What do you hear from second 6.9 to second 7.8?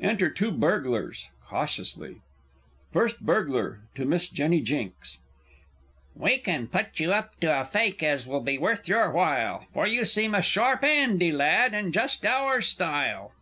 you up to a